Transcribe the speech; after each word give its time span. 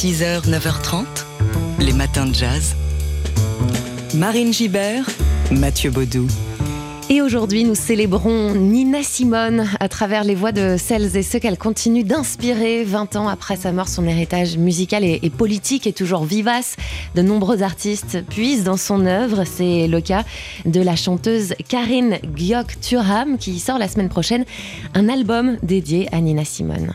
6h, 0.00 0.48
9h30, 0.48 1.04
les 1.78 1.92
matins 1.92 2.24
de 2.24 2.34
jazz. 2.34 2.74
Marine 4.14 4.50
Gibert, 4.50 5.04
Mathieu 5.52 5.90
Baudou. 5.90 6.26
Et 7.10 7.20
aujourd'hui, 7.20 7.64
nous 7.64 7.74
célébrons 7.74 8.54
Nina 8.54 9.02
Simone 9.02 9.66
à 9.78 9.90
travers 9.90 10.24
les 10.24 10.34
voix 10.34 10.52
de 10.52 10.76
celles 10.78 11.18
et 11.18 11.22
ceux 11.22 11.38
qu'elle 11.38 11.58
continue 11.58 12.02
d'inspirer. 12.02 12.82
20 12.82 13.16
ans 13.16 13.28
après 13.28 13.56
sa 13.56 13.72
mort, 13.72 13.88
son 13.88 14.06
héritage 14.06 14.56
musical 14.56 15.04
et, 15.04 15.20
politique 15.28 15.86
est 15.86 15.92
toujours 15.98 16.24
vivace. 16.24 16.76
De 17.14 17.20
nombreux 17.20 17.62
artistes 17.62 18.24
puisent 18.26 18.64
dans 18.64 18.78
son 18.78 19.04
œuvre. 19.04 19.44
C'est 19.44 19.86
le 19.86 20.00
cas 20.00 20.24
de 20.64 20.80
la 20.80 20.96
chanteuse 20.96 21.52
Karine 21.68 22.16
Gyok-Turham 22.34 23.36
qui 23.36 23.58
sort 23.58 23.76
la 23.76 23.86
semaine 23.86 24.08
prochaine 24.08 24.46
un 24.94 25.10
album 25.10 25.58
dédié 25.62 26.08
à 26.10 26.22
Nina 26.22 26.46
Simone. 26.46 26.94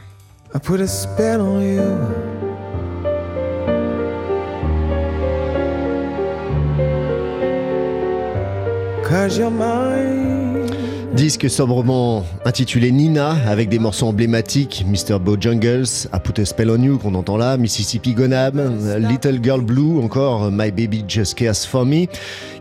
Disque 11.14 11.48
sobrement 11.48 12.26
intitulé 12.44 12.92
Nina, 12.92 13.36
avec 13.48 13.70
des 13.70 13.78
morceaux 13.78 14.08
emblématiques, 14.08 14.84
Mr. 14.88 15.20
Bojangles, 15.20 16.08
I 16.12 16.20
Put 16.24 16.42
a 16.42 16.46
Spell 16.46 16.72
on 16.72 16.82
You, 16.82 16.98
qu'on 16.98 17.14
entend 17.14 17.38
là, 17.38 17.56
Mississippi 17.58 18.14
Gonab, 18.14 18.60
Little 18.98 19.40
Girl 19.44 19.62
Blue, 19.62 20.04
encore 20.04 20.52
My 20.52 20.72
Baby 20.72 21.06
Just 21.08 21.36
Cares 21.36 21.68
for 21.68 21.86
Me. 21.86 22.08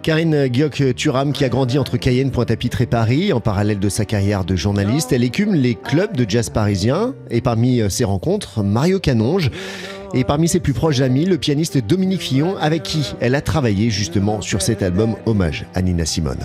Karine 0.03 0.47
Gyok-Turam, 0.53 1.33
qui 1.33 1.45
a 1.45 1.49
grandi 1.49 1.79
entre 1.79 1.97
Cayenne, 1.97 2.31
Pointe-à-Pitre 2.31 2.83
et 2.83 2.87
Paris, 2.87 3.33
en 3.33 3.41
parallèle 3.41 3.79
de 3.79 3.89
sa 3.89 4.05
carrière 4.05 4.45
de 4.45 4.55
journaliste, 4.55 5.13
elle 5.13 5.25
écume 5.25 5.55
les 5.55 5.75
clubs 5.75 6.15
de 6.15 6.29
jazz 6.29 6.51
parisiens, 6.51 7.15
et 7.31 7.41
parmi 7.41 7.81
ses 7.91 8.05
rencontres, 8.05 8.63
Mario 8.63 9.01
Canonge. 9.01 9.51
Et 10.17 10.23
parmi 10.23 10.47
ses 10.47 10.61
plus 10.61 10.75
proches 10.75 11.01
amis, 11.01 11.25
le 11.25 11.39
pianiste 11.39 11.85
Dominique 11.85 12.21
Fillon, 12.21 12.57
avec 12.61 12.85
qui 12.85 13.15
elle 13.21 13.35
a 13.35 13.41
travaillé 13.41 13.91
justement 13.91 14.41
sur 14.41 14.63
cet 14.63 14.81
album 14.81 15.17
hommage 15.27 15.67
à 15.75 15.83
Nina 15.83 16.05
Simone. 16.05 16.39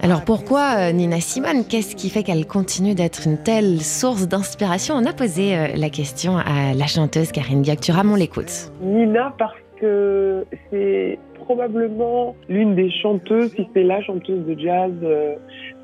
Alors 0.00 0.24
pourquoi 0.24 0.76
euh, 0.78 0.92
Nina 0.92 1.20
Simone? 1.20 1.66
Qu'est-ce 1.68 1.96
qui 1.96 2.08
fait 2.08 2.22
qu'elle 2.22 2.46
continue 2.46 2.94
d'être 2.94 3.26
une 3.26 3.36
telle 3.36 3.82
source 3.82 4.26
d'inspiration? 4.26 4.94
On 4.94 5.04
a 5.04 5.12
posé 5.12 5.54
euh, 5.54 5.66
la 5.76 5.90
question 5.90 6.38
à 6.38 6.72
la 6.74 6.86
chanteuse 6.86 7.30
Karine 7.30 7.60
Gacturam, 7.60 8.10
on 8.10 8.14
l'écoute. 8.14 8.72
Nina 8.80 9.34
parce 9.38 9.52
que 9.78 10.46
c'est 10.70 11.18
probablement 11.44 12.34
l'une 12.48 12.74
des 12.74 12.90
chanteuses, 12.90 13.52
si 13.54 13.68
c'est 13.74 13.82
la 13.82 14.02
chanteuse 14.02 14.46
de 14.46 14.58
jazz, 14.58 14.92
euh, 15.02 15.34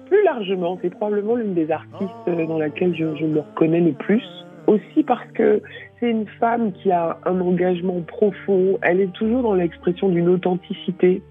plus 0.08 0.24
largement, 0.24 0.78
c'est 0.80 0.88
probablement 0.88 1.34
l'une 1.34 1.52
des 1.52 1.70
artistes 1.70 2.48
dans 2.48 2.58
laquelle 2.58 2.94
je, 2.96 3.14
je 3.20 3.26
me 3.26 3.40
reconnais 3.40 3.80
le 3.80 3.92
plus 3.92 4.22
aussi 4.66 5.02
parce 5.02 5.26
que 5.32 5.62
c'est 5.98 6.10
une 6.10 6.26
femme 6.40 6.72
qui 6.72 6.90
a 6.90 7.18
un 7.24 7.40
engagement 7.40 8.00
profond, 8.02 8.78
elle 8.82 9.00
est 9.00 9.12
toujours 9.12 9.42
dans 9.42 9.54
l'expression 9.54 10.08
d'une 10.08 10.28
authenticité, 10.28 11.22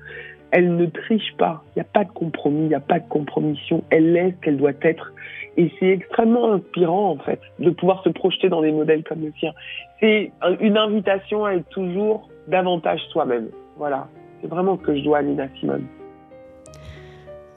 elle 0.52 0.76
ne 0.76 0.86
triche 0.86 1.36
pas, 1.38 1.64
il 1.76 1.80
n'y 1.80 1.82
a 1.82 1.90
pas 1.92 2.04
de 2.04 2.12
compromis, 2.12 2.64
il 2.64 2.68
n'y 2.70 2.76
a 2.76 2.80
pas 2.80 3.00
de 3.00 3.08
compromission, 3.10 3.84
elle 3.90 4.16
est 4.16 4.32
ce 4.32 4.42
qu'elle 4.42 4.58
doit 4.58 4.72
être. 4.82 5.14
Et 5.58 5.72
c'est 5.80 5.88
extrêmement 5.88 6.54
inspirant, 6.54 7.12
en 7.12 7.18
fait, 7.18 7.40
de 7.60 7.70
pouvoir 7.70 8.04
se 8.04 8.10
projeter 8.10 8.50
dans 8.50 8.62
des 8.62 8.72
modèles 8.72 9.04
comme 9.04 9.22
le 9.22 9.32
sien. 9.40 9.52
C'est 10.00 10.32
une 10.60 10.78
invitation 10.78 11.46
à 11.46 11.54
être 11.54 11.68
toujours 11.70 12.30
davantage 12.48 13.02
soi-même. 13.12 13.50
Voilà. 13.78 14.08
C'est 14.42 14.48
vraiment 14.48 14.78
ce 14.78 14.84
que 14.84 14.96
je 14.96 15.04
dois 15.04 15.20
à 15.20 15.24
Nina 15.24 15.48
Simone. 15.60 15.86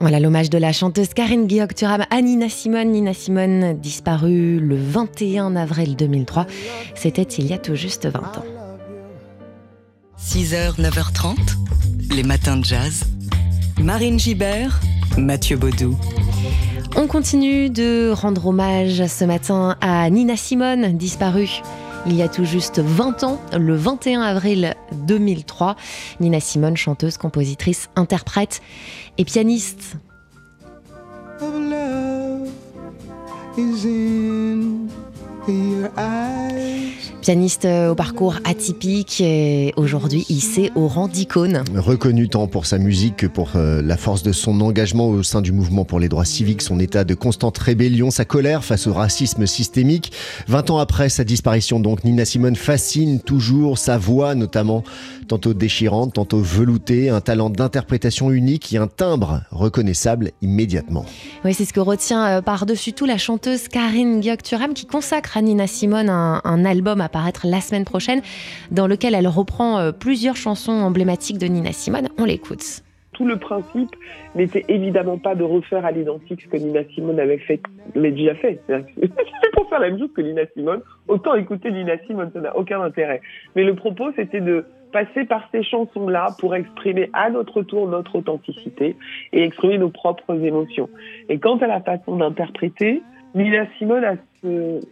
Voilà 0.01 0.21
l'hommage 0.21 0.49
de 0.49 0.59
la 0.59 0.73
chanteuse 0.73 1.09
Karine 1.09 1.49
Guillaume-Turam 1.49 2.05
à 2.09 2.23
Nina 2.23 2.49
Simone. 2.49 2.93
Nina 2.93 3.13
Simone 3.13 3.77
disparue 3.81 4.61
le 4.61 4.77
21 4.77 5.57
avril 5.57 5.97
2003. 5.97 6.47
C'était 6.95 7.23
il 7.23 7.47
y 7.47 7.53
a 7.53 7.59
tout 7.59 7.75
juste 7.75 8.07
20 8.07 8.21
ans. 8.21 8.45
6h, 10.21 10.81
9h30, 10.81 11.37
les 12.15 12.23
matins 12.23 12.57
de 12.57 12.65
jazz. 12.65 13.05
Marine 13.81 14.21
Gibert, 14.21 14.79
Mathieu 15.17 15.57
Baudou. 15.57 15.99
On 16.97 17.09
continue 17.09 17.69
de 17.69 18.13
rendre 18.13 18.47
hommage 18.47 19.05
ce 19.07 19.25
matin 19.25 19.77
à 19.81 20.09
Nina 20.11 20.37
Simone, 20.37 20.97
disparue 20.97 21.61
il 22.09 22.17
y 22.17 22.23
a 22.23 22.29
tout 22.29 22.45
juste 22.45 22.79
20 22.81 23.23
ans, 23.25 23.39
le 23.53 23.77
21 23.77 24.23
avril 24.23 24.75
2003. 24.93 25.77
Nina 26.21 26.41
Simone, 26.41 26.75
chanteuse, 26.75 27.19
compositrice, 27.19 27.91
interprète 27.97 28.63
et 29.19 29.25
pianiste. 29.27 29.99
Pianiste 37.29 37.67
euh, 37.67 37.91
au 37.91 37.95
parcours 37.95 38.37
atypique, 38.45 39.21
et 39.21 39.75
aujourd'hui 39.77 40.25
hissé 40.31 40.73
au 40.75 40.89
rang 40.89 41.09
d'icône. 41.09 41.63
Reconnu 41.77 42.31
tant 42.31 42.47
pour 42.47 42.65
sa 42.65 42.79
musique 42.79 43.17
que 43.17 43.27
pour 43.27 43.51
euh, 43.55 43.83
la 43.83 43.99
force 43.99 44.23
de 44.23 44.33
son 44.33 44.63
engagement 44.63 45.11
au 45.11 45.23
sein 45.23 45.43
du 45.43 45.53
mouvement 45.53 45.85
pour 45.85 46.01
les 46.01 46.09
droits 46.09 46.25
civiques, 46.25 46.63
son 46.63 46.81
état 46.81 47.05
de 47.05 47.13
constante 47.13 47.59
rébellion, 47.59 48.11
sa 48.11 48.25
colère 48.25 48.65
face 48.65 48.87
au 48.87 48.95
racisme 48.95 49.47
systémique. 49.47 50.11
20 50.47 50.71
ans 50.71 50.79
après 50.79 51.11
sa 51.11 51.23
disparition, 51.23 51.81
donc, 51.81 52.03
Nina 52.03 52.25
Simone 52.25 52.57
fascine 52.57 53.21
toujours 53.21 53.77
sa 53.77 53.99
voix, 53.99 54.35
notamment 54.35 54.83
tantôt 55.29 55.53
déchirante, 55.53 56.15
tantôt 56.15 56.41
veloutée, 56.41 57.11
un 57.11 57.21
talent 57.21 57.51
d'interprétation 57.51 58.31
unique 58.31 58.73
et 58.73 58.79
un 58.79 58.87
timbre 58.87 59.43
reconnaissable 59.51 60.31
immédiatement. 60.41 61.05
Oui, 61.45 61.53
c'est 61.53 61.67
ce 61.67 61.75
que 61.75 61.81
retient 61.81 62.27
euh, 62.27 62.41
par-dessus 62.41 62.95
tout 62.95 63.05
la 63.05 63.19
chanteuse 63.19 63.69
Karine 63.69 64.23
Gyok-Turam 64.23 64.73
qui 64.73 64.87
consacre 64.87 65.37
à 65.37 65.43
Nina 65.43 65.67
Simone 65.67 66.09
un, 66.09 66.41
un 66.43 66.65
album 66.65 67.03
à 67.03 67.11
paraître 67.19 67.49
la 67.49 67.61
semaine 67.61 67.85
prochaine 67.85 68.21
dans 68.71 68.87
lequel 68.87 69.13
elle 69.13 69.27
reprend 69.27 69.81
euh, 69.81 69.91
plusieurs 69.91 70.37
chansons 70.37 70.71
emblématiques 70.71 71.39
de 71.39 71.47
Nina 71.47 71.73
Simone. 71.73 72.09
On 72.17 72.25
l'écoute 72.25 72.83
tout 73.15 73.27
le 73.27 73.37
principe 73.37 73.97
n'était 74.37 74.65
évidemment 74.69 75.19
pas 75.19 75.35
de 75.35 75.43
refaire 75.43 75.85
à 75.85 75.91
l'identique 75.91 76.41
ce 76.41 76.47
que 76.47 76.57
Nina 76.57 76.85
Simone 76.95 77.19
avait 77.19 77.39
fait, 77.39 77.61
mais 77.97 78.13
déjà 78.13 78.37
fait. 78.37 78.61
C'est 78.69 79.51
pour 79.55 79.69
faire 79.69 79.81
la 79.81 79.91
même 79.91 79.99
chose 79.99 80.13
que 80.15 80.21
Nina 80.21 80.43
Simone. 80.55 80.83
Autant 81.09 81.35
écouter 81.35 81.73
Nina 81.73 81.99
Simone, 82.07 82.31
ça 82.33 82.41
n'a 82.41 82.57
aucun 82.57 82.81
intérêt. 82.81 83.21
Mais 83.57 83.65
le 83.65 83.75
propos, 83.75 84.13
c'était 84.15 84.41
de 84.41 84.65
passer 84.93 85.25
par 85.25 85.49
ces 85.51 85.65
chansons-là 85.65 86.29
pour 86.39 86.55
exprimer 86.55 87.11
à 87.13 87.29
notre 87.31 87.63
tour 87.63 87.89
notre 87.89 88.15
authenticité 88.15 88.95
et 89.33 89.43
exprimer 89.43 89.79
nos 89.79 89.91
propres 89.91 90.41
émotions. 90.45 90.89
Et 91.29 91.41
quant 91.41 91.57
à 91.57 91.67
la 91.67 91.81
façon 91.81 92.19
d'interpréter, 92.19 93.03
Nina 93.35 93.67
Simone 93.79 94.05
a 94.05 94.15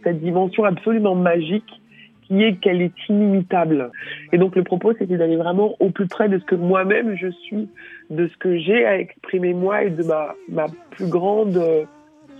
cette 0.03 0.19
dimension 0.19 0.65
absolument 0.65 1.15
magique 1.15 1.81
qui 2.27 2.43
est 2.43 2.55
qu'elle 2.55 2.81
est 2.81 2.93
inimitable. 3.09 3.91
Et 4.33 4.37
donc 4.37 4.55
le 4.55 4.63
propos, 4.63 4.93
c'était 4.97 5.17
d'aller 5.17 5.37
vraiment 5.37 5.75
au 5.79 5.89
plus 5.89 6.07
près 6.07 6.29
de 6.29 6.39
ce 6.39 6.45
que 6.45 6.55
moi-même 6.55 7.15
je 7.15 7.27
suis, 7.27 7.69
de 8.09 8.27
ce 8.27 8.37
que 8.37 8.57
j'ai 8.57 8.85
à 8.85 8.99
exprimer 8.99 9.53
moi 9.53 9.83
et 9.83 9.89
de 9.89 10.03
ma, 10.03 10.35
ma 10.49 10.65
plus 10.91 11.07
grande 11.07 11.61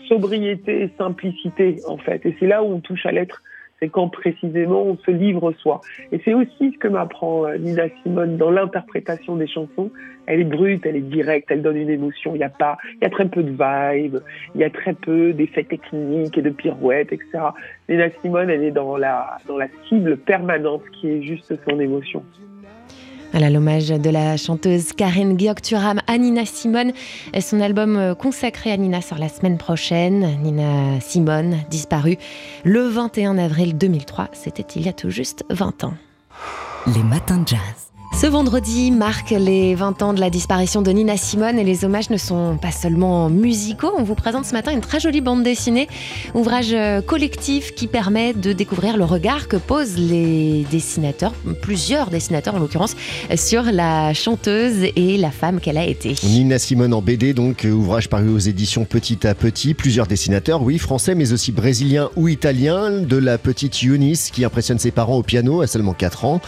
sobriété 0.07 0.83
et 0.83 0.89
simplicité 0.97 1.77
en 1.87 1.97
fait. 1.97 2.25
Et 2.25 2.35
c'est 2.39 2.47
là 2.47 2.63
où 2.63 2.67
on 2.67 2.79
touche 2.79 3.05
à 3.05 3.11
l'être 3.11 3.41
c'est 3.79 3.89
quand 3.89 4.09
précisément 4.09 4.83
on 4.83 4.97
se 4.97 5.11
livre 5.11 5.51
soi. 5.53 5.81
Et 6.11 6.19
c'est 6.25 6.33
aussi 6.33 6.71
ce 6.71 6.77
que 6.77 6.88
m'apprend 6.88 7.45
euh, 7.45 7.57
Nina 7.57 7.83
Simone 8.01 8.38
dans 8.38 8.51
l'interprétation 8.51 9.35
des 9.35 9.47
chansons. 9.47 9.91
Elle 10.25 10.41
est 10.41 10.45
brute, 10.45 10.85
elle 10.85 10.95
est 10.95 11.01
directe, 11.01 11.47
elle 11.49 11.61
donne 11.61 11.77
une 11.77 11.89
émotion. 11.89 12.35
Il 12.35 12.39
y 12.39 12.43
a 12.43 12.49
pas, 12.49 12.77
il 12.95 13.03
y 13.03 13.07
a 13.07 13.09
très 13.09 13.27
peu 13.27 13.43
de 13.43 13.51
vibes, 13.51 14.19
il 14.55 14.61
y 14.61 14.63
a 14.63 14.69
très 14.69 14.93
peu 14.93 15.33
d'effets 15.33 15.63
techniques 15.63 16.38
et 16.38 16.41
de 16.41 16.49
pirouettes, 16.49 17.13
etc. 17.13 17.39
Nina 17.88 18.09
Simone, 18.21 18.49
elle 18.49 18.63
est 18.63 18.71
dans 18.71 18.97
la 18.97 19.38
dans 19.47 19.57
la 19.57 19.67
cible 19.88 20.17
permanente 20.17 20.83
qui 20.94 21.09
est 21.09 21.21
juste 21.21 21.53
son 21.67 21.79
émotion. 21.79 22.23
Voilà 23.31 23.49
l'hommage 23.49 23.89
de 23.89 24.09
la 24.09 24.38
chanteuse 24.38 24.93
Karine 24.93 25.38
Gyok-Turam 25.38 25.99
à 26.07 26.17
Nina 26.17 26.45
Simone. 26.45 26.93
Son 27.39 27.59
album 27.59 27.97
euh, 27.97 28.15
consacré 28.15 28.71
à 28.71 28.77
Nina 28.77 29.01
sort 29.01 29.17
la 29.17 29.29
semaine 29.29 29.57
prochaine. 29.57 30.39
Nina 30.41 30.99
Simone, 31.01 31.57
disparue 31.69 32.17
le 32.63 32.88
21 32.88 33.38
avril 33.38 33.77
2003. 33.77 34.29
C'était 34.33 34.65
il 34.75 34.85
y 34.85 34.89
a 34.89 34.93
tout 34.93 35.09
juste 35.09 35.43
20 35.49 35.83
ans. 35.83 35.93
Les 36.88 37.03
matins 37.03 37.39
de 37.39 37.47
jazz. 37.47 37.88
Ce 38.19 38.25
vendredi 38.25 38.89
marque 38.89 39.29
les 39.29 39.75
20 39.75 40.01
ans 40.01 40.11
de 40.11 40.19
la 40.19 40.31
disparition 40.31 40.81
de 40.81 40.89
Nina 40.89 41.17
Simone 41.17 41.59
et 41.59 41.63
les 41.63 41.85
hommages 41.85 42.09
ne 42.09 42.17
sont 42.17 42.57
pas 42.59 42.71
seulement 42.71 43.29
musicaux. 43.29 43.91
On 43.95 44.01
vous 44.01 44.15
présente 44.15 44.43
ce 44.43 44.53
matin 44.53 44.71
une 44.71 44.81
très 44.81 44.99
jolie 44.99 45.21
bande 45.21 45.43
dessinée, 45.43 45.87
ouvrage 46.33 46.75
collectif 47.05 47.75
qui 47.75 47.85
permet 47.85 48.33
de 48.33 48.53
découvrir 48.53 48.97
le 48.97 49.03
regard 49.03 49.47
que 49.47 49.55
posent 49.55 49.99
les 49.99 50.65
dessinateurs, 50.71 51.31
plusieurs 51.61 52.09
dessinateurs 52.09 52.55
en 52.55 52.59
l'occurrence, 52.59 52.95
sur 53.35 53.61
la 53.61 54.15
chanteuse 54.15 54.87
et 54.95 55.17
la 55.17 55.29
femme 55.29 55.59
qu'elle 55.59 55.77
a 55.77 55.85
été. 55.85 56.15
Nina 56.23 56.57
Simone 56.57 56.95
en 56.95 57.03
BD, 57.03 57.35
donc 57.35 57.65
euh, 57.65 57.71
ouvrage 57.71 58.09
paru 58.09 58.29
aux 58.29 58.39
éditions 58.39 58.85
Petit 58.85 59.27
à 59.27 59.35
Petit. 59.35 59.75
Plusieurs 59.75 60.07
dessinateurs, 60.07 60.63
oui, 60.63 60.79
français 60.79 61.13
mais 61.13 61.33
aussi 61.33 61.51
brésiliens 61.51 62.09
ou 62.15 62.29
italiens, 62.29 62.89
de 62.89 63.17
la 63.17 63.37
petite 63.37 63.83
Eunice 63.83 64.31
qui 64.31 64.43
impressionne 64.43 64.79
ses 64.79 64.89
parents 64.89 65.17
au 65.17 65.23
piano 65.23 65.61
à 65.61 65.67
seulement 65.67 65.93
4 65.93 66.25
ans, 66.25 66.41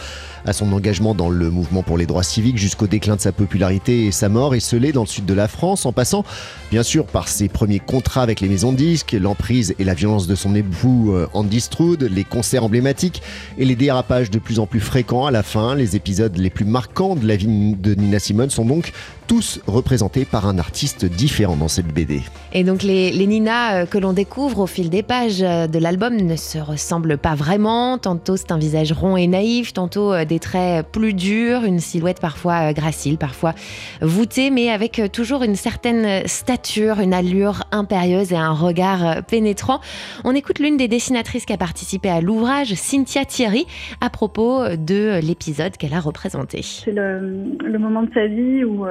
à 0.44 0.52
son 0.52 0.72
engagement 0.72 1.14
dans 1.14 1.28
le 1.28 1.50
mouvement 1.50 1.82
pour 1.82 1.98
les 1.98 2.06
droits 2.06 2.22
civiques 2.22 2.58
jusqu'au 2.58 2.86
déclin 2.86 3.16
de 3.16 3.20
sa 3.20 3.32
popularité 3.32 4.06
et 4.06 4.12
sa 4.12 4.28
mort 4.28 4.54
esselée 4.54 4.92
dans 4.92 5.02
le 5.02 5.06
sud 5.06 5.26
de 5.26 5.34
la 5.34 5.48
France, 5.48 5.86
en 5.86 5.92
passant 5.92 6.24
bien 6.70 6.82
sûr 6.82 7.06
par 7.06 7.28
ses 7.28 7.48
premiers 7.48 7.80
contrats 7.80 8.22
avec 8.22 8.40
les 8.40 8.48
maisons 8.48 8.72
de 8.72 8.76
disques, 8.76 9.16
l'emprise 9.18 9.74
et 9.78 9.84
la 9.84 9.94
violence 9.94 10.26
de 10.26 10.34
son 10.34 10.54
époux 10.54 11.12
euh, 11.12 11.26
Andy 11.34 11.60
Stroud, 11.60 12.02
les 12.02 12.24
concerts 12.24 12.64
emblématiques 12.64 13.22
et 13.58 13.64
les 13.64 13.76
dérapages 13.76 14.30
de 14.30 14.38
plus 14.38 14.58
en 14.58 14.66
plus 14.66 14.80
fréquents 14.80 15.26
à 15.26 15.30
la 15.30 15.42
fin. 15.42 15.74
Les 15.74 15.96
épisodes 15.96 16.36
les 16.36 16.50
plus 16.50 16.64
marquants 16.64 17.16
de 17.16 17.26
la 17.26 17.36
vie 17.36 17.46
de 17.46 17.94
Nina 17.94 18.18
Simone 18.18 18.50
sont 18.50 18.64
donc 18.64 18.92
tous 19.30 19.60
représentés 19.68 20.24
par 20.24 20.48
un 20.48 20.58
artiste 20.58 21.04
différent 21.04 21.54
dans 21.54 21.68
cette 21.68 21.86
BD. 21.86 22.22
Et 22.52 22.64
donc 22.64 22.82
les, 22.82 23.12
Nina 23.28 23.82
euh, 23.82 23.86
que 23.86 23.96
l'on 23.96 24.12
découvre 24.12 24.58
au 24.58 24.66
fil 24.66 24.90
des 24.90 25.04
pages 25.04 25.40
euh, 25.40 25.68
de 25.68 25.78
l'album 25.78 26.16
ne 26.16 26.34
se 26.34 26.58
ressemblent 26.58 27.16
pas 27.16 27.36
vraiment. 27.36 27.96
Tantôt 27.96 28.36
c'est 28.36 28.50
un 28.50 28.58
visage 28.58 28.90
rond 28.90 29.16
et 29.16 29.28
naïf, 29.28 29.72
tantôt 29.72 30.12
euh, 30.12 30.24
des 30.24 30.40
traits 30.40 30.84
plus 30.90 31.14
durs, 31.14 31.62
une 31.62 31.78
silhouette 31.78 32.20
parfois 32.20 32.72
gracile, 32.72 33.18
parfois 33.18 33.54
voûtée, 34.00 34.50
mais 34.50 34.68
avec 34.68 35.00
toujours 35.12 35.44
une 35.44 35.54
certaine 35.54 36.26
stature, 36.26 36.98
une 36.98 37.14
allure 37.14 37.62
impérieuse 37.70 38.32
et 38.32 38.36
un 38.36 38.52
regard 38.52 39.22
pénétrant. 39.22 39.78
On 40.24 40.34
écoute 40.34 40.58
l'une 40.58 40.76
des 40.76 40.88
dessinatrices 40.88 41.46
qui 41.46 41.52
a 41.52 41.56
participé 41.56 42.08
à 42.08 42.20
l'ouvrage, 42.20 42.74
Cynthia 42.74 43.24
Thierry, 43.24 43.66
à 44.00 44.10
propos 44.10 44.64
de 44.76 45.20
l'épisode 45.22 45.76
qu'elle 45.76 45.94
a 45.94 46.00
représenté. 46.00 46.62
C'est 46.62 46.90
le, 46.90 47.78
moment 47.78 48.02
de 48.02 48.10
sa 48.12 48.26
vie 48.26 48.64
où 48.64 48.86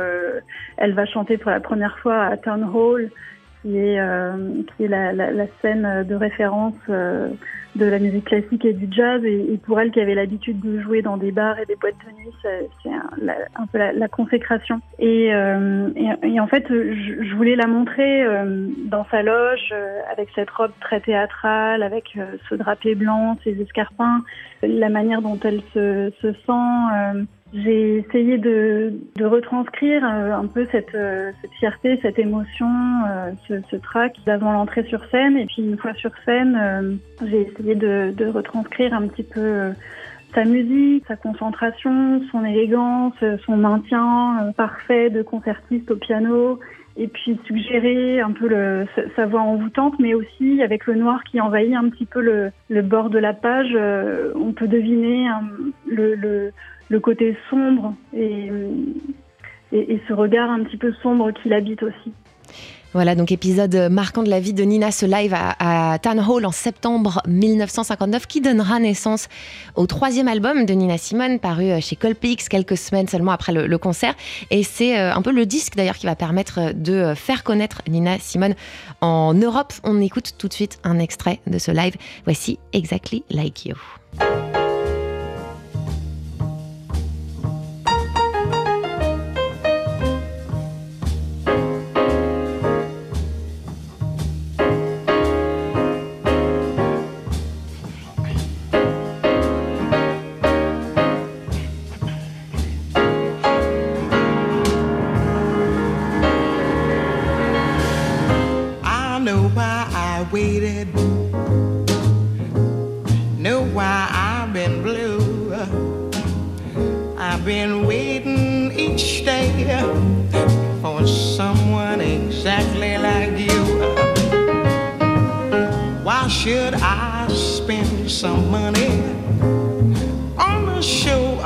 elle 0.78 0.94
va 0.94 1.06
chanter 1.06 1.38
pour 1.38 1.52
la 1.52 1.60
première 1.60 1.98
fois 2.00 2.24
à 2.24 2.38
Town 2.38 2.64
Hall, 2.64 3.10
qui 3.62 3.78
est, 3.78 4.00
euh, 4.00 4.62
qui 4.76 4.86
est 4.86 4.88
la, 4.88 5.46
scène 5.62 6.06
de 6.08 6.16
référence 6.16 6.76
euh, 6.90 7.30
de 7.76 7.86
la 7.86 8.00
musique 8.00 8.26
classique 8.26 8.64
et 8.64 8.74
du 8.74 8.88
jazz. 8.90 9.22
Et, 9.26 9.60
pour 9.66 9.80
elle 9.80 9.92
qui 9.92 10.00
avait 10.00 10.16
l'habitude 10.16 10.60
de 10.62 10.80
jouer 10.80 11.02
dans 11.02 11.18
des 11.18 11.32
bars 11.32 11.60
et 11.60 11.66
des 11.66 11.76
boîtes 11.76 11.96
de 12.08 12.14
nuit, 12.16 12.34
c'est 12.42 12.90
un, 12.90 13.66
peu 13.68 13.78
la, 13.78 14.08
consécration. 14.08 14.80
Et, 14.98 15.34
euh, 15.34 15.90
en 16.40 16.48
fait, 16.48 16.66
je, 16.70 17.36
voulais 17.36 17.56
la 17.56 17.68
montrer 17.68 18.26
dans 18.86 19.06
sa 19.12 19.24
loge 19.24 19.74
avec 20.12 20.30
cette 20.36 20.50
robe 20.50 20.72
très 20.80 21.02
théâtrale, 21.02 21.84
avec 21.84 22.18
ce 22.50 22.56
drapé 22.56 22.96
blanc, 22.96 23.38
ses 23.44 23.62
escarpins, 23.62 24.22
la 24.64 24.90
manière 24.90 25.22
dont 25.22 25.40
elle 25.44 25.62
se 25.74 26.12
sent 26.22 27.26
j'ai 27.54 27.98
essayé 27.98 28.38
de, 28.38 28.94
de 29.16 29.26
retranscrire 29.26 30.04
euh, 30.06 30.34
un 30.34 30.46
peu 30.46 30.68
cette, 30.72 30.94
euh, 30.94 31.32
cette, 31.42 31.52
fierté, 31.54 32.00
cette 32.02 32.20
émotion, 32.20 32.68
euh, 32.68 33.32
ce, 33.48 33.56
ce 33.72 33.76
trac 33.78 34.16
d'avant 34.26 34.52
l'entrée 34.52 34.84
sur 34.84 35.04
scène. 35.10 35.36
Et 35.36 35.46
puis 35.48 35.64
une 35.64 35.78
fois 35.78 35.94
sur 35.96 36.12
scène, 36.26 37.00
j'ai 37.26 37.42
essayé 37.42 37.76
de, 37.76 38.14
de, 38.16 38.28
retranscrire 38.28 38.94
un 38.94 39.08
petit 39.08 39.24
peu 39.24 39.72
sa 40.36 40.46
musique, 40.46 41.06
sa 41.08 41.16
concentration, 41.16 42.22
son 42.32 42.46
élégance, 42.46 43.16
son 43.46 43.58
maintien 43.58 44.54
parfait 44.56 45.10
de 45.10 45.24
concertiste 45.24 45.90
au 45.90 45.96
piano 45.96 46.60
et 46.98 47.08
puis 47.08 47.40
suggérer 47.46 48.20
un 48.20 48.32
peu 48.32 48.48
le, 48.48 48.86
sa 49.16 49.26
voix 49.26 49.42
envoûtante, 49.42 49.96
mais 50.00 50.14
aussi 50.14 50.62
avec 50.62 50.86
le 50.86 50.96
noir 50.96 51.24
qui 51.24 51.42
envahit 51.42 51.74
un 51.74 51.90
petit 51.90 52.06
peu 52.06 52.22
le, 52.22 52.52
le 52.70 52.82
bord 52.84 53.10
de 53.10 53.18
la 53.18 53.34
page, 53.34 53.76
on 54.36 54.52
peut 54.52 54.68
deviner 54.68 55.28
le, 55.88 56.14
le, 56.14 56.52
le 56.90 57.00
côté 57.00 57.38
sombre 57.50 57.94
et, 58.16 58.50
ce 59.72 60.14
regard 60.14 60.50
un 60.50 60.64
petit 60.64 60.78
peu 60.78 60.92
sombre 61.04 61.32
qu'il 61.32 61.54
habite 61.54 61.84
aussi. 61.84 62.12
Voilà, 62.94 63.14
donc 63.14 63.32
épisode 63.32 63.76
marquant 63.92 64.24
de 64.24 64.32
la 64.32 64.40
vie 64.40 64.54
de 64.54 64.64
Nina, 64.64 64.90
ce 64.90 65.06
live 65.06 65.36
à, 65.36 66.00
Town 66.02 66.20
Hall 66.20 66.44
en 66.44 66.52
septembre 66.52 67.22
1959 67.28 68.26
qui 68.26 68.42
donnera 68.42 68.80
naissance 68.80 69.28
au 69.76 69.86
troisième 69.86 70.28
album 70.28 70.66
de 70.66 70.74
Nina 70.74 70.98
Simone 70.98 71.38
paru 71.38 71.80
chez 71.82 71.96
Colpix 71.96 72.50
quelques 72.50 72.78
semaines 72.78 73.08
seulement 73.08 73.32
après 73.32 73.54
le, 73.54 73.78
concert. 73.78 74.16
Et 74.50 74.64
c'est 74.64 74.98
euh, 74.98 75.14
un 75.14 75.22
peu 75.22 75.32
le 75.32 75.46
disque 75.46 75.76
d'ailleurs 75.76 75.98
qui 75.98 76.08
va 76.08 76.16
permettre 76.16 76.74
de 76.74 77.14
faire 77.14 77.44
connaître 77.44 77.84
Nina 77.88 78.18
Simone 78.18 78.56
en 79.02 79.36
Europe. 79.36 79.72
On 79.84 80.02
écoute 80.02 80.34
tout 80.40 80.48
de 80.48 80.54
suite 80.54 80.80
un 80.84 80.98
extrait 80.98 81.42
de 81.46 81.60
ce 81.60 81.70
live. 81.70 81.94
Voici 82.26 82.58
Exactly 82.74 83.24
Like 83.30 83.68
You. 83.68 83.76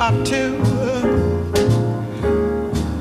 Or 0.04 0.24
two 0.24 0.52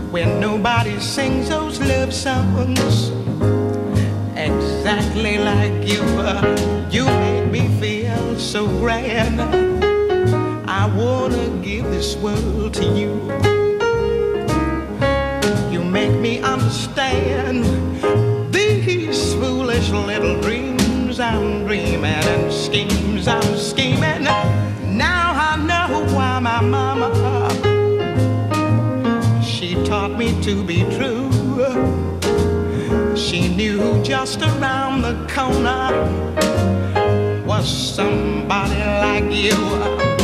when 0.10 0.40
nobody 0.40 0.98
sings 1.00 1.50
those 1.50 1.82
love 1.82 2.14
songs 2.14 3.10
exactly 4.38 5.38
like 5.38 5.86
you? 5.86 6.04
You 6.90 7.06
make 7.06 7.52
me 7.52 7.68
feel 7.82 8.40
so 8.40 8.68
grand. 8.80 9.42
I 10.70 10.86
wanna 10.96 11.50
give 11.62 11.84
this 11.86 12.16
world 12.16 12.74
to 12.76 12.86
you. 12.86 13.12
You 15.74 15.84
make 15.84 16.14
me 16.22 16.40
understand 16.42 17.66
these 18.54 19.34
foolish 19.34 19.90
little 19.90 20.40
dreams 20.42 20.74
dreams 21.14 21.20
I'm 21.20 21.66
dreaming 21.66 22.06
and 22.06 22.52
schemes 22.52 23.28
I'm 23.28 23.58
scheming. 23.58 23.93
Me 30.18 30.39
to 30.42 30.63
be 30.63 30.83
true. 30.95 31.30
She 33.15 33.48
knew 33.56 34.01
just 34.04 34.42
around 34.42 35.01
the 35.01 35.15
corner 35.33 35.92
was 37.45 37.68
somebody 37.68 38.80
like 38.80 39.31
you. 39.31 40.23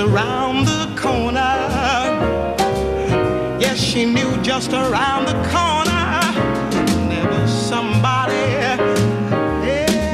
Around 0.00 0.66
the 0.66 0.88
corner. 1.00 1.56
Yes, 3.60 3.78
she 3.78 4.06
knew 4.06 4.36
just 4.42 4.72
around 4.72 5.26
the 5.26 5.36
corner. 5.52 6.20
There 7.08 7.46
somebody 7.46 8.40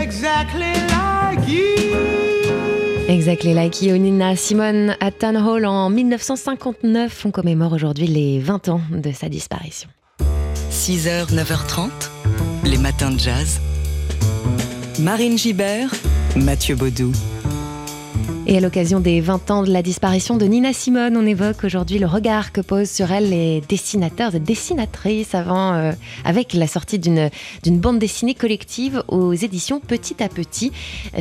exactly 0.02 0.74
like 0.90 1.48
you. 1.48 3.06
Exactly 3.08 3.54
Like 3.54 3.80
You, 3.80 3.96
Nina 3.98 4.34
Simone 4.34 4.96
à 5.00 5.12
Town 5.12 5.36
Hall 5.36 5.64
en 5.64 5.88
1959. 5.88 7.26
On 7.26 7.30
commémore 7.30 7.72
aujourd'hui 7.72 8.08
les 8.08 8.40
20 8.40 8.68
ans 8.68 8.80
de 8.90 9.12
sa 9.12 9.28
disparition. 9.28 9.88
6h, 10.70 11.32
9h30, 11.32 11.90
les 12.64 12.78
matins 12.78 13.12
de 13.12 13.20
jazz. 13.20 13.60
Marine 14.98 15.38
Gibert, 15.38 15.90
Mathieu 16.34 16.74
Baudou. 16.74 17.12
Et 18.48 18.56
à 18.56 18.60
l'occasion 18.60 19.00
des 19.00 19.20
20 19.20 19.50
ans 19.50 19.62
de 19.64 19.72
la 19.72 19.82
disparition 19.82 20.36
de 20.36 20.44
Nina 20.44 20.72
Simone, 20.72 21.16
on 21.16 21.26
évoque 21.26 21.64
aujourd'hui 21.64 21.98
le 21.98 22.06
regard 22.06 22.52
que 22.52 22.60
posent 22.60 22.88
sur 22.88 23.10
elle 23.10 23.30
les 23.30 23.60
dessinateurs 23.68 24.36
et 24.36 24.38
dessinatrices 24.38 25.34
avant, 25.34 25.74
euh, 25.74 25.90
avec 26.24 26.52
la 26.54 26.68
sortie 26.68 27.00
d'une, 27.00 27.28
bande 27.64 27.98
dessinée 27.98 28.34
collective 28.34 29.02
aux 29.08 29.32
éditions 29.32 29.80
Petit 29.80 30.22
à 30.22 30.28
Petit. 30.28 30.70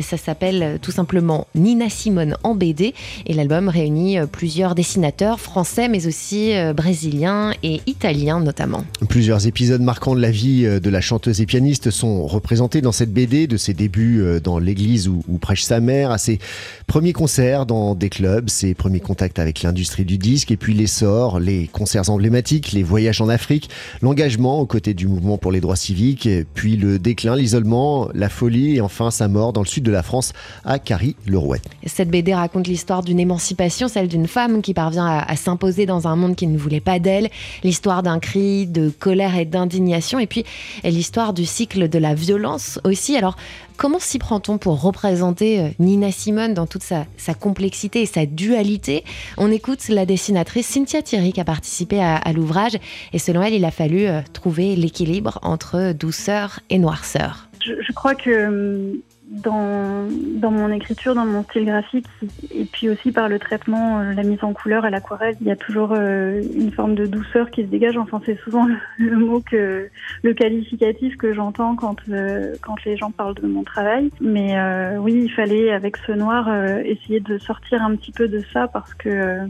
Ça 0.02 0.16
s'appelle 0.16 0.78
tout 0.80 0.92
simplement 0.92 1.48
Nina 1.56 1.90
Simone 1.90 2.36
en 2.44 2.54
BD 2.54 2.94
et 3.26 3.34
l'album 3.34 3.68
réunit 3.68 4.18
plusieurs 4.30 4.76
dessinateurs 4.76 5.40
français 5.40 5.88
mais 5.88 6.06
aussi 6.06 6.54
euh, 6.54 6.74
brésiliens 6.74 7.54
et 7.64 7.80
italiens 7.88 8.38
notamment. 8.38 8.84
Plusieurs 9.08 9.48
épisodes 9.48 9.82
marquants 9.82 10.14
de 10.14 10.20
la 10.20 10.30
vie 10.30 10.64
euh, 10.64 10.78
de 10.78 10.90
la 10.90 11.00
chanteuse 11.00 11.40
et 11.40 11.46
pianiste 11.46 11.90
sont 11.90 12.24
représentés 12.24 12.82
dans 12.82 12.92
cette 12.92 13.12
BD, 13.12 13.48
de 13.48 13.56
ses 13.56 13.74
débuts 13.74 14.22
dans 14.44 14.60
l'église 14.60 15.08
où, 15.08 15.24
où 15.26 15.38
prêche 15.38 15.64
sa 15.64 15.80
mère 15.80 16.12
à 16.12 16.18
ses 16.18 16.38
premiers 16.86 17.15
concerts 17.16 17.64
dans 17.64 17.94
des 17.94 18.10
clubs, 18.10 18.50
ses 18.50 18.74
premiers 18.74 19.00
contacts 19.00 19.38
avec 19.38 19.62
l'industrie 19.62 20.04
du 20.04 20.18
disque, 20.18 20.50
et 20.50 20.58
puis 20.58 20.74
l'essor, 20.74 21.40
les 21.40 21.66
concerts 21.66 22.10
emblématiques, 22.10 22.72
les 22.72 22.82
voyages 22.82 23.22
en 23.22 23.30
Afrique, 23.30 23.70
l'engagement 24.02 24.60
aux 24.60 24.66
côtés 24.66 24.92
du 24.92 25.08
mouvement 25.08 25.38
pour 25.38 25.50
les 25.50 25.62
droits 25.62 25.76
civiques, 25.76 26.28
puis 26.52 26.76
le 26.76 26.98
déclin, 26.98 27.34
l'isolement, 27.34 28.10
la 28.12 28.28
folie, 28.28 28.76
et 28.76 28.82
enfin 28.82 29.10
sa 29.10 29.28
mort 29.28 29.54
dans 29.54 29.62
le 29.62 29.66
sud 29.66 29.82
de 29.82 29.90
la 29.90 30.02
France 30.02 30.34
à 30.66 30.78
Carrie-le-Rouet. 30.78 31.62
Cette 31.86 32.10
BD 32.10 32.34
raconte 32.34 32.68
l'histoire 32.68 33.02
d'une 33.02 33.18
émancipation, 33.18 33.88
celle 33.88 34.08
d'une 34.08 34.28
femme 34.28 34.60
qui 34.60 34.74
parvient 34.74 35.06
à, 35.06 35.36
s'imposer 35.36 35.86
dans 35.86 36.06
un 36.08 36.16
monde 36.16 36.36
qui 36.36 36.46
ne 36.46 36.58
voulait 36.58 36.80
pas 36.80 36.98
d'elle, 36.98 37.30
l'histoire 37.64 38.02
d'un 38.02 38.18
cri 38.18 38.66
de 38.66 38.90
colère 38.90 39.38
et 39.38 39.46
d'indignation, 39.46 40.18
et 40.18 40.26
puis 40.26 40.44
l'histoire 40.84 41.32
du 41.32 41.46
cycle 41.46 41.88
de 41.88 41.98
la 41.98 42.14
violence 42.14 42.78
aussi. 42.84 43.16
Alors, 43.16 43.36
comment 43.78 43.98
s'y 43.98 44.18
prend-on 44.18 44.58
pour 44.58 44.82
représenter 44.82 45.60
euh, 45.60 45.68
Nina 45.78 46.10
Simone 46.12 46.54
dans 46.54 46.66
toute 46.66 46.82
sa, 46.82 47.05
sa, 47.16 47.34
complexité 47.34 48.02
et 48.02 48.06
sa 48.06 48.26
dualité 48.26 49.04
On 49.38 49.50
écoute 49.50 49.88
la 49.88 50.06
dessinatrice 50.06 50.66
Cynthia 50.66 51.02
Thierry 51.02 51.32
qui 51.32 51.40
a 51.40 51.44
participé 51.44 52.00
à, 52.00 52.32
l'ouvrage, 52.32 52.76
et 53.12 53.18
selon 53.18 53.42
elle, 53.42 53.54
il 53.54 53.64
a 53.64 53.70
fallu 53.70 54.06
euh, 54.06 54.20
trouver 54.32 54.76
l'équilibre 54.76 55.38
entre 55.42 55.92
douceur 55.92 56.60
et 56.70 56.78
noirceur. 56.78 57.48
Je, 57.64 57.72
je 57.80 57.92
crois 57.92 58.14
que 58.14 59.00
dans, 59.28 60.08
dans 60.40 60.50
mon 60.50 60.70
écriture, 60.70 61.14
dans 61.14 61.26
mon 61.26 61.42
style 61.44 61.64
graphique, 61.64 62.06
et 62.54 62.64
puis 62.64 62.88
aussi 62.88 63.12
par 63.12 63.28
le 63.28 63.38
traitement, 63.38 64.00
euh, 64.00 64.12
la 64.12 64.22
mise 64.22 64.42
en 64.42 64.52
couleur 64.52 64.84
à 64.84 64.90
l'aquarelle, 64.90 65.36
il 65.40 65.46
y 65.46 65.50
a 65.50 65.56
toujours 65.56 65.92
euh, 65.92 66.42
une 66.54 66.70
forme 66.72 66.94
de 66.94 67.06
douceur 67.06 67.50
qui 67.50 67.62
se 67.62 67.68
dégage. 67.68 67.96
Enfin, 67.96 68.20
c'est 68.24 68.38
souvent 68.40 68.66
le, 68.98 69.16
mot 69.16 69.40
que 69.40 69.88
le 70.22 70.34
qualificatif 70.34 71.16
que 71.16 71.34
j'entends 71.34 71.74
quand 71.74 71.96
euh, 72.08 72.54
quand 72.62 72.82
les 72.84 72.96
gens 72.96 73.10
parlent 73.10 73.34
de 73.34 73.46
mon 73.46 73.64
travail. 73.64 74.10
Mais 74.20 74.58
euh, 74.58 74.96
oui, 74.98 75.22
il 75.24 75.32
fallait 75.32 75.72
avec 75.72 75.96
ce 76.06 76.12
noir 76.12 76.48
essayer 76.84 77.20
de 77.20 77.38
sortir 77.38 77.82
un 77.82 77.96
petit 77.96 78.12
peu 78.12 78.28
de 78.28 78.42
ça 78.52 78.68
parce 78.68 78.94
que 78.94 79.40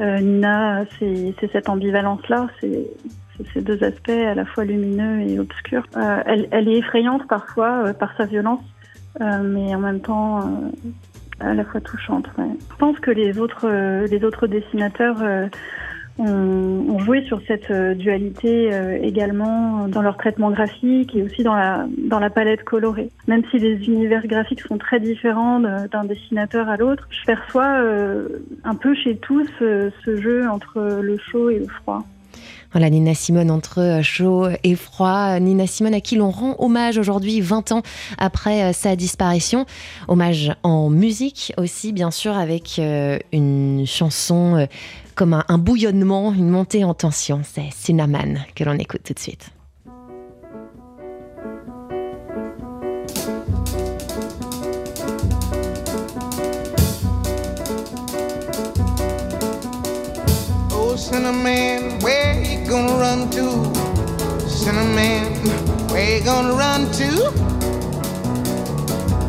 Nina, 0.00 0.84
c'est 0.98 1.34
cette 1.52 1.68
ambivalence-là, 1.68 2.46
c'est 2.60 2.88
ces 3.52 3.60
deux 3.60 3.82
aspects 3.84 4.10
à 4.10 4.34
la 4.34 4.44
fois 4.44 4.64
lumineux 4.64 5.20
et 5.20 5.38
obscurs. 5.38 5.86
Euh, 5.96 6.22
elle, 6.26 6.48
elle, 6.50 6.68
est 6.68 6.78
effrayante 6.78 7.26
parfois 7.28 7.86
euh, 7.86 7.92
par 7.92 8.16
sa 8.16 8.24
violence, 8.24 8.60
mais 9.18 9.74
en 9.74 9.80
même 9.80 10.00
temps 10.00 10.40
à 11.40 11.54
la 11.54 11.64
fois 11.64 11.80
touchante. 11.80 12.26
Je 12.38 12.76
pense 12.76 12.98
que 13.00 13.10
les 13.10 13.38
autres, 13.38 13.66
les 14.06 14.24
autres 14.24 14.46
dessinateurs 14.46 15.16
ont, 16.18 16.98
joué 16.98 17.24
sur 17.24 17.40
cette 17.48 17.72
dualité 17.72 18.70
également 19.02 19.88
dans 19.88 20.02
leur 20.02 20.18
traitement 20.18 20.50
graphique 20.50 21.16
et 21.16 21.22
aussi 21.22 21.42
dans 21.42 21.54
la 21.54 22.30
palette 22.30 22.62
colorée. 22.64 23.10
Même 23.26 23.42
si 23.50 23.58
les 23.58 23.86
univers 23.86 24.26
graphiques 24.26 24.60
sont 24.60 24.76
très 24.76 25.00
différents 25.00 25.60
d'un 25.60 26.04
dessinateur 26.04 26.68
à 26.68 26.76
l'autre, 26.76 27.08
je 27.10 27.24
perçois 27.24 27.82
un 28.64 28.74
peu 28.74 28.94
chez 28.94 29.16
tous 29.16 29.48
ce 29.58 30.16
jeu 30.20 30.48
entre 30.48 31.00
le 31.00 31.16
chaud 31.16 31.48
et 31.48 31.58
le 31.58 31.68
froid. 31.68 32.04
Voilà, 32.72 32.88
Nina 32.90 33.14
Simone 33.14 33.50
entre 33.50 34.00
chaud 34.02 34.46
et 34.62 34.76
froid. 34.76 35.40
Nina 35.40 35.66
Simone 35.66 35.94
à 35.94 36.00
qui 36.00 36.16
l'on 36.16 36.30
rend 36.30 36.56
hommage 36.58 36.98
aujourd'hui, 36.98 37.40
20 37.40 37.72
ans 37.72 37.82
après 38.18 38.72
sa 38.72 38.96
disparition. 38.96 39.66
Hommage 40.08 40.52
en 40.62 40.88
musique 40.90 41.52
aussi, 41.56 41.92
bien 41.92 42.10
sûr, 42.10 42.36
avec 42.36 42.80
une 43.32 43.84
chanson 43.86 44.68
comme 45.14 45.42
un, 45.48 45.58
bouillonnement, 45.58 46.32
une 46.32 46.48
montée 46.48 46.84
en 46.84 46.94
tension. 46.94 47.42
C'est 47.44 47.70
Cinnamon 47.76 48.36
que 48.54 48.64
l'on 48.64 48.78
écoute 48.78 49.02
tout 49.04 49.14
de 49.14 49.18
suite. 49.18 49.50
Cinnamon, 61.00 61.69
to? 63.40 64.48
Cinnamon, 64.48 65.32
where 65.88 66.18
you 66.18 66.24
gonna 66.24 66.52
run 66.52 66.90
to? 66.92 67.10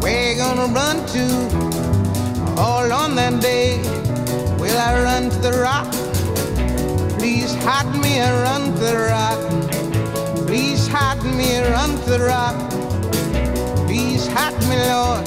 Where 0.02 0.32
you 0.32 0.38
gonna 0.38 0.68
run 0.74 0.98
to? 1.14 1.26
All 2.60 2.92
on 2.92 3.16
that 3.16 3.42
day, 3.42 3.82
will 4.60 4.78
I 4.78 5.02
run 5.08 5.30
to 5.30 5.40
the 5.48 5.54
rock? 5.68 5.90
Please 7.18 7.54
hide 7.64 7.92
me 8.04 8.14
and 8.26 8.36
run 8.48 8.64
to 8.80 8.86
the 8.92 8.98
rock. 9.16 9.40
Please 10.48 10.88
hide 10.88 11.24
me 11.24 11.48
and 11.58 11.68
run 11.78 11.92
to 12.04 12.10
the 12.18 12.20
rock. 12.36 12.58
Please 13.88 14.28
hide 14.28 14.60
me, 14.70 14.78
Lord, 14.94 15.26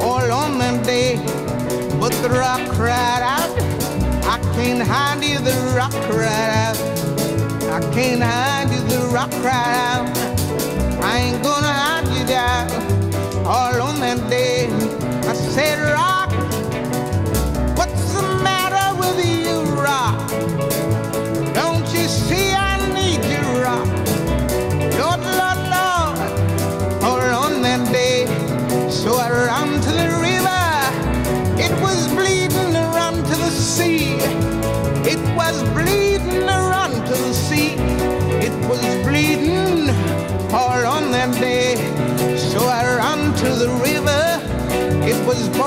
all 0.00 0.28
on 0.42 0.58
that 0.58 0.84
day. 0.84 1.16
But 2.00 2.12
the 2.24 2.30
rock 2.30 2.62
cried 2.76 3.22
out. 3.36 3.52
I 4.34 4.38
can't 4.54 4.82
hide 4.82 5.22
you, 5.22 5.38
the 5.38 5.54
rock 5.76 5.92
cried 6.10 6.52
out. 6.66 7.01
I 7.72 7.80
can't 7.94 8.22
hide 8.22 8.70
you, 8.70 8.80
the 8.86 9.08
rock 9.14 9.30
cried 9.40 9.54
out. 9.54 10.06
I 11.02 11.16
ain't 11.20 11.42
gonna 11.42 11.72
hide 11.72 12.06
you 12.08 12.26
down 12.26 12.70
all 13.46 13.80
on 13.80 13.98
that 14.00 14.28
day. 14.28 14.66
I 15.26 15.32
said, 15.32 15.78
Rock, 15.94 16.11
was 45.34 45.48
boiling, 45.48 45.61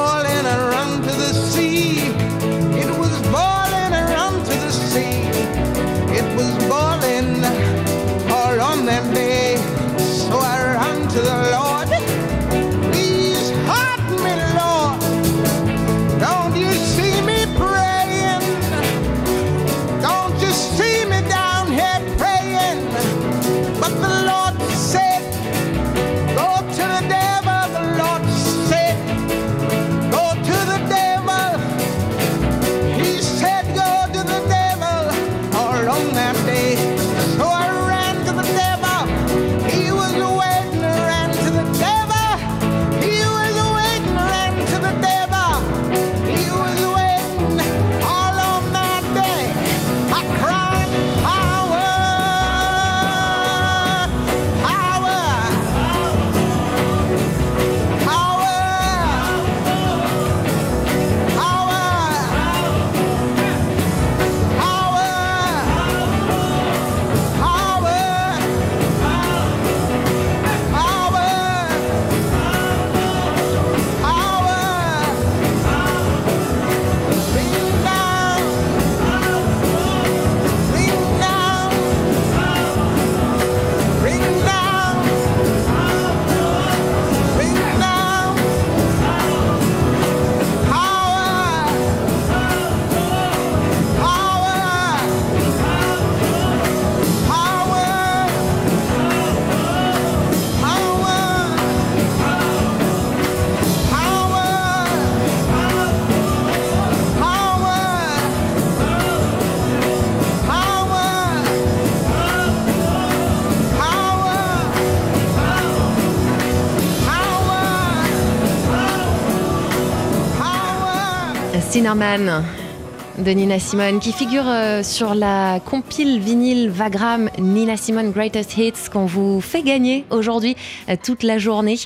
De 121.75 123.31
Nina 123.31 123.59
Simone 123.59 123.99
qui 123.99 124.13
figure 124.13 124.45
euh, 124.47 124.81
sur 124.81 125.13
la 125.13 125.59
compile 125.59 126.21
vinyle 126.21 126.69
Vagram 126.69 127.29
Nina 127.37 127.75
Simone 127.75 128.11
Greatest 128.11 128.57
Hits 128.57 128.89
qu'on 128.89 129.05
vous 129.05 129.41
fait 129.41 129.61
gagner 129.61 130.05
aujourd'hui 130.09 130.55
euh, 130.87 130.95
toute 131.03 131.21
la 131.21 131.37
journée. 131.37 131.77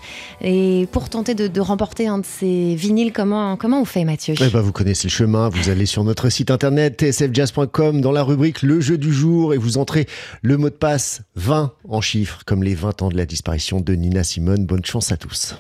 Et 0.41 0.88
pour 0.91 1.10
tenter 1.10 1.34
de, 1.34 1.48
de 1.48 1.60
remporter 1.60 2.05
un 2.05 2.19
de 2.19 2.25
ces 2.25 2.75
vinyles, 2.75 3.12
comment, 3.12 3.58
comment 3.58 3.81
on 3.81 3.86
fait 3.86 4.05
Mathieu 4.05 4.36
Eh 4.39 4.50
ben, 4.50 4.62
vous 4.62 4.72
connaissez 4.72 5.08
le 5.08 5.12
chemin, 5.12 5.50
vous 5.50 5.69
allez 5.69 5.88
sur 5.88 6.03
notre 6.03 6.29
site 6.29 6.51
internet 6.51 7.00
tsfjazz.com 7.00 8.00
dans 8.00 8.12
la 8.12 8.22
rubrique 8.22 8.62
Le 8.62 8.81
jeu 8.81 9.00
du 9.00 9.12
jour 9.12 9.55
et 9.55 9.58
vous 9.58 9.79
entrez 9.79 10.05
le 10.43 10.58
mot 10.58 10.69
de 10.69 10.75
passe 10.75 11.22
20 11.34 11.74
en 11.89 12.01
chiffres 12.01 12.41
comme 12.46 12.62
les 12.62 12.75
20 12.75 13.01
ans 13.01 13.10
de 13.10 13.17
la 13.17 13.25
disparition 13.25 13.81
de 13.81 13.93
Nina 13.93 14.24
Simone. 14.24 14.67
Bonne 14.67 14.86
chance 14.86 15.12
à 15.12 15.17
tous. 15.17 15.55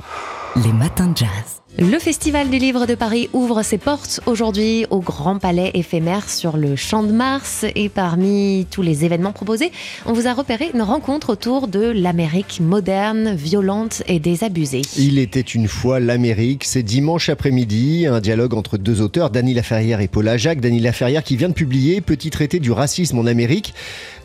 Les 0.55 0.73
matins 0.73 1.07
de 1.07 1.17
jazz. 1.17 1.63
Le 1.77 1.99
Festival 1.99 2.49
du 2.49 2.57
Livre 2.57 2.87
de 2.87 2.95
Paris 2.95 3.29
ouvre 3.31 3.61
ses 3.61 3.77
portes 3.77 4.21
aujourd'hui 4.25 4.87
au 4.89 4.99
Grand 4.99 5.37
Palais 5.37 5.69
éphémère 5.75 6.27
sur 6.27 6.57
le 6.57 6.75
Champ 6.75 7.03
de 7.03 7.11
Mars. 7.11 7.63
Et 7.75 7.89
parmi 7.89 8.65
tous 8.71 8.81
les 8.81 9.05
événements 9.05 9.31
proposés, 9.31 9.71
on 10.07 10.13
vous 10.13 10.27
a 10.27 10.33
repéré 10.33 10.71
une 10.73 10.81
rencontre 10.81 11.29
autour 11.29 11.67
de 11.67 11.79
l'Amérique 11.81 12.59
moderne, 12.59 13.35
violente 13.35 14.01
et 14.07 14.19
désabusée. 14.19 14.81
Il 14.97 15.19
était 15.19 15.39
une 15.39 15.67
fois 15.67 15.99
l'Amérique, 15.99 16.63
c'est 16.63 16.81
dimanche 16.81 17.29
après-midi, 17.29 18.07
un 18.07 18.19
dialogue 18.19 18.55
entre 18.55 18.79
deux 18.79 18.99
auteurs, 18.99 19.29
Dany 19.29 19.53
Laferrière 19.53 20.01
et 20.01 20.07
Paula 20.07 20.37
Jacques. 20.37 20.61
Dany 20.61 20.79
Laferrière 20.79 21.23
qui 21.23 21.37
vient 21.37 21.49
de 21.49 21.53
publier 21.53 22.01
Petit 22.01 22.31
traité 22.31 22.59
du 22.59 22.71
racisme 22.71 23.19
en 23.19 23.27
Amérique, 23.27 23.75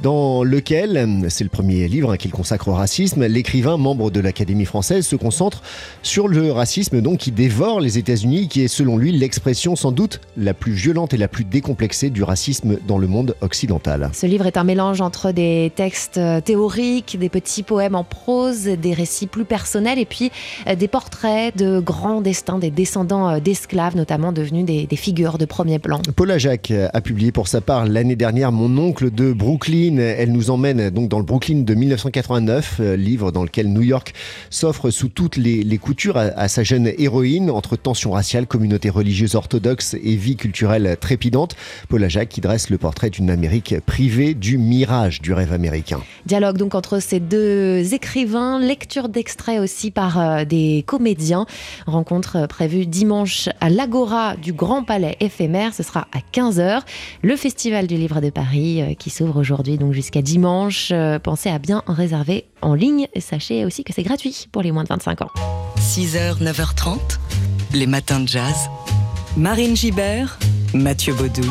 dans 0.02 0.44
lequel, 0.44 1.26
c'est 1.28 1.44
le 1.44 1.50
premier 1.50 1.88
livre 1.88 2.12
hein, 2.12 2.16
qu'il 2.16 2.30
consacre 2.30 2.68
au 2.68 2.72
racisme, 2.72 3.26
l'écrivain, 3.26 3.76
membre 3.76 4.10
de 4.10 4.20
l'Académie 4.20 4.64
française, 4.64 5.06
se 5.06 5.14
concentre 5.14 5.62
sur 6.02 6.26
le 6.26 6.50
racisme 6.50 7.02
donc 7.02 7.18
qui 7.18 7.33
dévore 7.34 7.80
les 7.80 7.98
États-Unis, 7.98 8.48
qui 8.48 8.62
est 8.62 8.68
selon 8.68 8.96
lui 8.96 9.12
l'expression 9.12 9.76
sans 9.76 9.92
doute 9.92 10.20
la 10.36 10.54
plus 10.54 10.72
violente 10.72 11.14
et 11.14 11.16
la 11.16 11.28
plus 11.28 11.44
décomplexée 11.44 12.10
du 12.10 12.22
racisme 12.22 12.78
dans 12.86 12.98
le 12.98 13.06
monde 13.06 13.34
occidental. 13.40 14.10
Ce 14.12 14.26
livre 14.26 14.46
est 14.46 14.56
un 14.56 14.64
mélange 14.64 15.00
entre 15.00 15.32
des 15.32 15.72
textes 15.74 16.18
euh, 16.18 16.40
théoriques, 16.40 17.18
des 17.18 17.28
petits 17.28 17.62
poèmes 17.62 17.94
en 17.94 18.04
prose, 18.04 18.64
des 18.64 18.92
récits 18.92 19.26
plus 19.26 19.44
personnels 19.44 19.98
et 19.98 20.04
puis 20.04 20.30
euh, 20.68 20.76
des 20.76 20.88
portraits 20.88 21.56
de 21.56 21.80
grands 21.80 22.20
destins 22.20 22.58
des 22.58 22.70
descendants 22.70 23.28
euh, 23.28 23.40
d'esclaves, 23.40 23.96
notamment 23.96 24.32
devenus 24.32 24.64
des, 24.64 24.86
des 24.86 24.96
figures 24.96 25.38
de 25.38 25.44
premier 25.44 25.78
plan. 25.78 26.00
Paula 26.14 26.38
Jacques 26.38 26.72
a 26.92 27.00
publié 27.00 27.32
pour 27.32 27.48
sa 27.48 27.60
part 27.60 27.86
l'année 27.86 28.16
dernière 28.16 28.52
Mon 28.52 28.78
oncle 28.78 29.10
de 29.10 29.32
Brooklyn. 29.32 29.98
Elle 29.98 30.32
nous 30.32 30.50
emmène 30.50 30.90
donc 30.90 31.08
dans 31.08 31.18
le 31.18 31.24
Brooklyn 31.24 31.62
de 31.62 31.74
1989, 31.74 32.76
euh, 32.80 32.96
livre 32.96 33.32
dans 33.32 33.42
lequel 33.42 33.72
New 33.72 33.82
York 33.82 34.14
s'offre 34.50 34.90
sous 34.90 35.08
toutes 35.08 35.36
les, 35.36 35.62
les 35.62 35.78
coutures 35.78 36.16
à, 36.16 36.22
à 36.36 36.48
sa 36.48 36.62
jeune 36.62 36.92
héroïne 36.98 37.23
entre 37.24 37.76
tensions 37.76 38.12
raciales, 38.12 38.46
communauté 38.46 38.90
religieuse 38.90 39.34
orthodoxe 39.34 39.94
et 39.94 40.16
vie 40.16 40.36
culturelle 40.36 40.96
trépidante. 41.00 41.56
Paula 41.88 42.08
Jacques 42.08 42.28
qui 42.28 42.42
dresse 42.42 42.68
le 42.68 42.76
portrait 42.76 43.08
d'une 43.08 43.30
Amérique 43.30 43.76
privée 43.86 44.34
du 44.34 44.58
mirage 44.58 45.22
du 45.22 45.32
rêve 45.32 45.52
américain. 45.52 46.00
Dialogue 46.26 46.58
donc 46.58 46.74
entre 46.74 47.00
ces 47.00 47.20
deux 47.20 47.94
écrivains, 47.94 48.58
lecture 48.58 49.08
d'extraits 49.08 49.58
aussi 49.58 49.90
par 49.90 50.20
euh, 50.20 50.44
des 50.44 50.84
comédiens. 50.86 51.46
Rencontre 51.86 52.36
euh, 52.36 52.46
prévue 52.46 52.84
dimanche 52.86 53.48
à 53.60 53.70
l'Agora 53.70 54.36
du 54.36 54.52
Grand 54.52 54.84
Palais 54.84 55.16
éphémère. 55.20 55.72
Ce 55.72 55.82
sera 55.82 56.06
à 56.12 56.18
15h. 56.32 56.82
Le 57.22 57.36
Festival 57.36 57.86
du 57.86 57.96
Livre 57.96 58.20
de 58.20 58.28
Paris 58.28 58.82
euh, 58.82 58.94
qui 58.94 59.08
s'ouvre 59.08 59.40
aujourd'hui 59.40 59.78
donc 59.78 59.92
jusqu'à 59.92 60.20
dimanche. 60.20 60.92
Pensez 61.22 61.48
à 61.48 61.58
bien 61.58 61.82
réserver 61.86 62.44
en 62.60 62.74
ligne. 62.74 63.06
Sachez 63.18 63.64
aussi 63.64 63.82
que 63.82 63.94
c'est 63.94 64.02
gratuit 64.02 64.46
pour 64.52 64.60
les 64.62 64.72
moins 64.72 64.84
de 64.84 64.88
25 64.88 65.22
ans. 65.22 65.30
6h, 65.84 66.42
9h30. 66.42 66.98
Les 67.74 67.86
matins 67.86 68.20
de 68.20 68.26
jazz. 68.26 68.70
Marine 69.36 69.76
Gibert, 69.76 70.38
Mathieu 70.72 71.12
Baudou. 71.12 71.44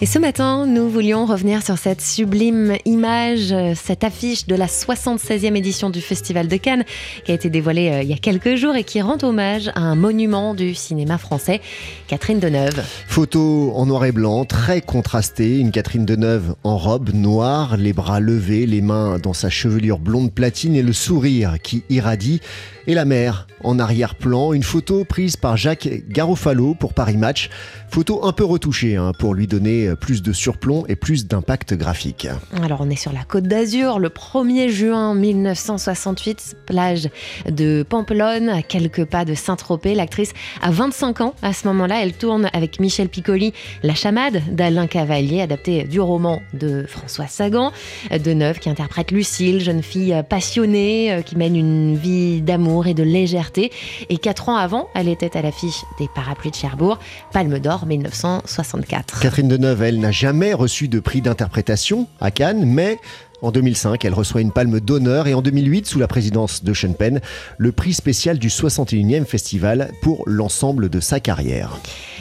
Et 0.00 0.06
ce 0.06 0.18
matin, 0.18 0.66
nous 0.66 0.88
voulions 0.88 1.26
revenir 1.26 1.62
sur 1.62 1.78
cette 1.78 2.00
sublime 2.00 2.76
image, 2.86 3.54
cette 3.76 4.02
affiche 4.02 4.48
de 4.48 4.56
la 4.56 4.66
76e 4.66 5.54
édition 5.54 5.90
du 5.90 6.00
Festival 6.00 6.48
de 6.48 6.56
Cannes, 6.56 6.84
qui 7.24 7.30
a 7.30 7.34
été 7.36 7.50
dévoilée 7.50 7.88
euh, 7.90 8.02
il 8.02 8.08
y 8.08 8.12
a 8.12 8.16
quelques 8.16 8.56
jours 8.56 8.74
et 8.74 8.82
qui 8.82 9.00
rend 9.00 9.18
hommage 9.22 9.68
à 9.76 9.80
un 9.80 9.94
monument 9.94 10.54
du 10.54 10.74
cinéma 10.74 11.18
français, 11.18 11.60
Catherine 12.08 12.40
Deneuve. 12.40 12.82
Photo 13.06 13.72
en 13.76 13.86
noir 13.86 14.06
et 14.06 14.12
blanc, 14.12 14.44
très 14.44 14.80
contrastée. 14.80 15.58
Une 15.58 15.70
Catherine 15.70 16.04
Deneuve 16.04 16.56
en 16.64 16.78
robe 16.78 17.10
noire, 17.14 17.76
les 17.76 17.92
bras 17.92 18.18
levés, 18.18 18.66
les 18.66 18.80
mains 18.80 19.20
dans 19.20 19.34
sa 19.34 19.50
chevelure 19.50 20.00
blonde 20.00 20.32
platine 20.32 20.74
et 20.74 20.82
le 20.82 20.92
sourire 20.92 21.58
qui 21.62 21.84
irradie. 21.90 22.40
Et 22.88 22.94
la 22.94 23.04
mer 23.04 23.46
en 23.64 23.78
arrière-plan. 23.78 24.52
Une 24.52 24.64
photo 24.64 25.04
prise 25.04 25.36
par 25.36 25.56
Jacques 25.56 25.88
Garofalo 26.08 26.74
pour 26.74 26.94
Paris 26.94 27.16
Match. 27.16 27.48
Photo 27.88 28.24
un 28.24 28.32
peu 28.32 28.44
retouchée 28.44 28.96
hein, 28.96 29.12
pour 29.16 29.34
lui 29.34 29.46
donner 29.46 29.94
plus 30.00 30.20
de 30.20 30.32
surplomb 30.32 30.84
et 30.88 30.96
plus 30.96 31.28
d'impact 31.28 31.74
graphique. 31.74 32.26
Alors 32.60 32.80
on 32.80 32.90
est 32.90 32.96
sur 32.96 33.12
la 33.12 33.22
côte 33.22 33.44
d'Azur, 33.44 34.00
le 34.00 34.08
1er 34.08 34.68
juin 34.68 35.14
1968, 35.14 36.56
plage 36.66 37.08
de 37.48 37.84
Pampelonne, 37.88 38.48
à 38.48 38.62
quelques 38.62 39.04
pas 39.04 39.24
de 39.24 39.34
Saint-Tropez. 39.34 39.94
L'actrice 39.94 40.32
a 40.60 40.72
25 40.72 41.20
ans 41.20 41.34
à 41.42 41.52
ce 41.52 41.68
moment-là. 41.68 42.02
Elle 42.02 42.14
tourne 42.14 42.50
avec 42.52 42.80
Michel 42.80 43.08
Piccoli 43.08 43.52
La 43.84 43.94
chamade 43.94 44.42
d'Alain 44.50 44.88
Cavalier, 44.88 45.40
adapté 45.40 45.84
du 45.84 46.00
roman 46.00 46.40
de 46.54 46.84
François 46.88 47.28
Sagan. 47.28 47.70
Deneuve 48.10 48.58
qui 48.58 48.70
interprète 48.70 49.12
Lucille, 49.12 49.60
jeune 49.60 49.82
fille 49.82 50.20
passionnée 50.28 51.12
euh, 51.12 51.22
qui 51.22 51.36
mène 51.36 51.54
une 51.54 51.96
vie 51.96 52.40
d'amour 52.40 52.71
et 52.86 52.94
de 52.94 53.02
légèreté. 53.02 53.70
Et 54.08 54.16
quatre 54.16 54.48
ans 54.48 54.56
avant, 54.56 54.88
elle 54.94 55.08
était 55.08 55.36
à 55.36 55.42
l'affiche 55.42 55.84
des 55.98 56.08
Parapluies 56.14 56.50
de 56.50 56.56
Cherbourg, 56.56 56.98
Palme 57.32 57.58
d'Or 57.58 57.86
1964. 57.86 59.20
Catherine 59.20 59.48
Deneuve, 59.48 59.82
elle 59.82 60.00
n'a 60.00 60.10
jamais 60.10 60.54
reçu 60.54 60.88
de 60.88 61.00
prix 61.00 61.20
d'interprétation 61.20 62.08
à 62.20 62.30
Cannes, 62.30 62.64
mais 62.64 62.98
en 63.42 63.50
2005, 63.50 64.04
elle 64.04 64.14
reçoit 64.14 64.40
une 64.40 64.52
palme 64.52 64.78
d'honneur 64.78 65.26
et 65.26 65.34
en 65.34 65.42
2008, 65.42 65.86
sous 65.86 65.98
la 65.98 66.06
présidence 66.06 66.62
de 66.62 66.72
Sean 66.72 66.92
Penn, 66.92 67.20
le 67.58 67.72
prix 67.72 67.92
spécial 67.92 68.38
du 68.38 68.48
61e 68.48 69.24
festival 69.24 69.90
pour 70.00 70.22
l'ensemble 70.26 70.88
de 70.88 71.00
sa 71.00 71.18
carrière. 71.18 71.78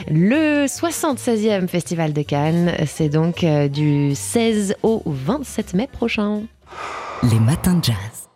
Le 0.10 0.66
76e 0.66 1.68
Festival 1.68 2.14
de 2.14 2.24
Cannes, 2.24 2.74
c'est 2.88 3.10
donc 3.10 3.44
euh, 3.44 3.68
du 3.68 4.16
16 4.16 4.76
au 4.82 5.04
27 5.06 5.76
mai 5.76 5.88
prochain. 5.92 6.42
Les 7.32 7.40
matins 7.40 7.76
de 7.76 7.84
jazz. 7.84 8.31